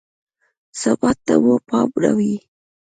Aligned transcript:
ثبات 0.81 1.17
ته 1.25 1.33
مو 1.43 1.55
پام 1.67 1.89
نه 2.01 2.11
وي. 2.17 2.33